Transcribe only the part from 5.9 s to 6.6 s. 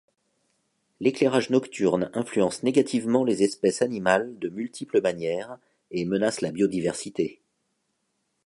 et menace la